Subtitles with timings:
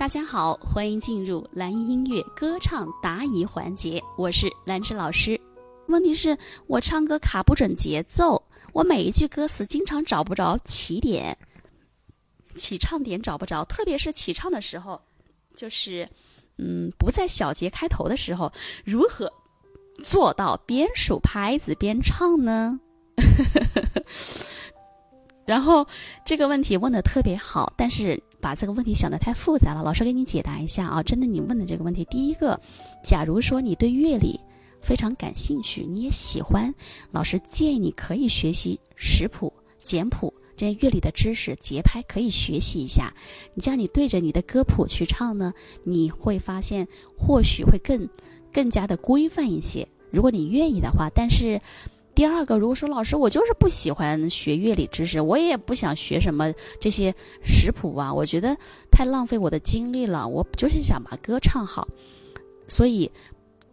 [0.00, 5.38] 大家好，欢迎进入蓝音音乐歌唱答疑环节，我是兰芝老师。
[5.88, 6.34] 问题是
[6.66, 8.42] 我唱歌卡不准节奏，
[8.72, 11.36] 我每一句歌词经常找不着起点，
[12.56, 14.98] 起唱点找不着，特别是起唱的时候，
[15.54, 16.08] 就是
[16.56, 18.50] 嗯不在小节开头的时候，
[18.86, 19.30] 如何
[20.02, 22.80] 做到边数拍子边唱呢？
[25.50, 25.84] 然后
[26.24, 29.82] 这个问题问的特别好，但是把这个问题想的太复杂了。
[29.82, 32.56] 老师给你解答一下啊，针对你问的这个问题，第一个，
[33.02, 34.38] 假如说你对乐理
[34.80, 36.72] 非常感兴趣，你也喜欢，
[37.10, 43.12] 老师建议你可以学习识谱、简谱这些乐理的知识，节拍可以学习一下。
[43.52, 46.86] 你这样你对着你的歌谱去唱呢，你会发现
[47.18, 48.08] 或许会更
[48.52, 49.84] 更加的规范一些。
[50.12, 51.60] 如果你愿意的话，但是。
[52.20, 58.54] 第二个，如果说老师我就是不喜欢学乐理知识，我也不想学什么这些识谱啊，我觉得
[58.90, 60.28] 太浪费我的精力了。
[60.28, 61.88] 我就是想把歌唱好，
[62.68, 63.10] 所以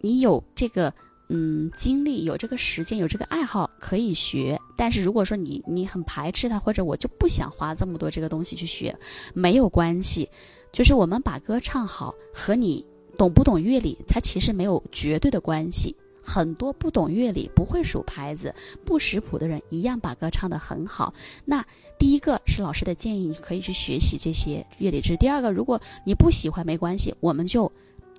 [0.00, 0.90] 你有这个
[1.28, 4.58] 嗯精力，有这个时间，有这个爱好可以学。
[4.74, 8.98] 但是如果说你你很排斥它，或者我就不想花这么多这个东西去学，
[9.34, 10.26] 没有关系。
[10.72, 12.82] 就是我们把歌唱好和你
[13.18, 15.94] 懂不懂乐理，它其实没有绝对的关系。
[16.22, 18.54] 很多不懂乐理、不会数拍子、
[18.84, 21.12] 不识谱的人，一样把歌唱得很好。
[21.44, 21.64] 那
[21.98, 25.16] 第一个是老师的建议，你可以去学习这些乐理知识。
[25.16, 27.70] 第二个，如果你不喜欢，没关系，我们就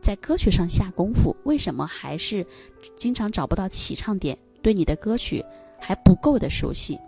[0.00, 1.36] 在歌曲上下功夫。
[1.44, 2.46] 为什么还是
[2.98, 4.36] 经常找不到起唱点？
[4.62, 5.44] 对你的歌曲
[5.78, 6.98] 还不够的熟悉，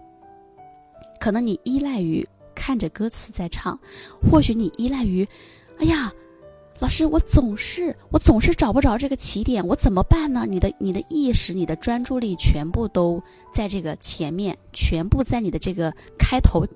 [1.21, 3.79] 可能你依赖于看着歌词在唱，
[4.23, 5.27] 或许你依赖于，
[5.79, 6.13] 哎呀。
[6.83, 10.45] 老师，我总是我总是找不着这个起点，我怎么办呢？
[10.45, 13.23] 你的你的意识、你的专注力全部都
[13.55, 16.67] 在这个前面，全部在你的这个开头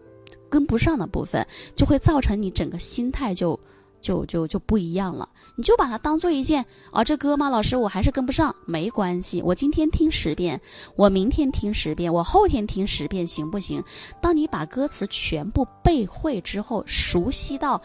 [0.49, 3.59] 跟不上的部分，就会造成你整个心态就
[4.01, 5.29] 就就就不一样了。
[5.57, 7.51] 你就把它当做一件啊，这歌吗？
[7.51, 10.61] 老师，我还是跟不上，没关系，我今天听十遍，
[10.95, 13.83] 我明天听十遍，我后天听十遍，行不行？
[14.23, 17.83] 当你把歌词全部背会之后，熟悉到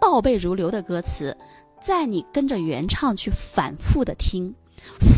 [0.00, 1.36] 倒背如流的歌词。
[1.84, 4.50] 在你跟着原唱去反复的听，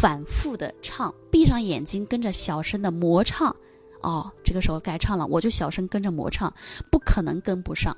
[0.00, 3.54] 反复的唱，闭上眼睛跟着小声的模唱，
[4.02, 6.52] 哦，这个时候该唱了，我就小声跟着模唱，
[6.90, 7.96] 不可能跟不上，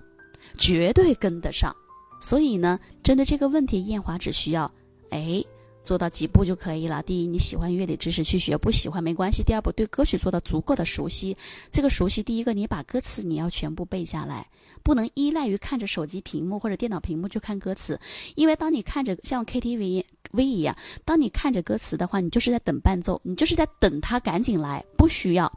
[0.58, 1.74] 绝对跟得上。
[2.20, 4.70] 所以呢，针对这个问题，艳华只需要，
[5.10, 5.42] 哎。
[5.84, 7.02] 做到几步就可以了。
[7.04, 9.42] 第一，你喜欢乐理知识去学，不喜欢没关系。
[9.42, 11.34] 第二步，对歌曲做到足够的熟悉。
[11.72, 14.46] 这个熟悉，第一个，你把歌词你要全部背下来，
[14.88, 18.00] 不能依赖于看着手机屏幕或者电脑屏幕去看歌词。
[18.36, 24.82] 因为当你看着像 KTV V 一样，当你看着歌词的话，你就是在等伴奏，你就是在等他赶紧来。
[24.96, 25.52] 不需要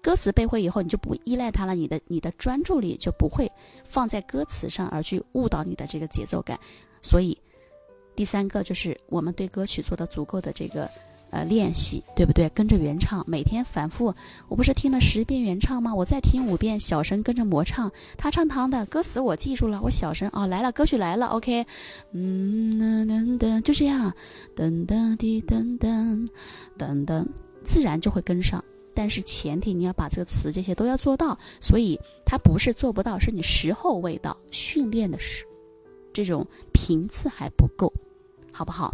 [0.00, 3.50] 歌词背会以后，你就不依赖它了，你的你的专注力就不会
[3.82, 6.56] 放在歌词上，而去误导你的这个节奏感。
[7.02, 7.36] 所以。
[8.14, 10.90] 第三个就是我们对歌曲做的足够的这个，
[11.30, 12.48] 呃，练习，对不对？
[12.50, 14.14] 跟着原唱，每天反复。
[14.48, 15.94] 我不是听了十遍原唱吗？
[15.94, 17.90] 我再听五遍，小声跟着模唱。
[18.16, 21.66] 他唱他的歌词我记住了，我小声啊，来了，歌曲来了，OK，
[22.12, 24.12] 嗯噔噔噔，就这样，
[24.56, 26.26] 噔噔滴噔噔
[26.78, 27.26] 噔噔，
[27.64, 28.64] 自然就会跟上。
[28.94, 35.44] 但是前提你要把这个词这些都要做到，所以它不是做不到，是你时候未到，训练的时
[36.12, 37.92] 这种频次还不够。
[38.50, 38.92] 好不好？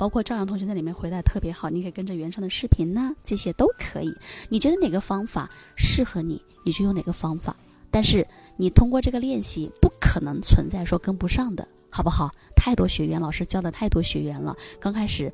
[0.00, 4.10] 包括赵阳同学在里面回答特别好，你可以跟着原唱的视频呢，这些都可以。
[4.48, 5.46] 你觉得哪个方法
[5.76, 7.54] 适合你，你就用哪个方法。
[7.90, 12.30] 但是你通过这个练习，不可能存在说跟不上的，好不好？
[12.56, 15.30] 太多学员，老师教的太多学员了，刚开始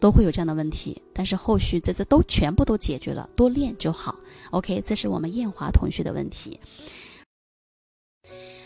[0.00, 4.16] 都会有这样的问题，但是后续这这都全部都解决了，多练就好。
[4.52, 6.58] OK，这是我们艳华同学的问题。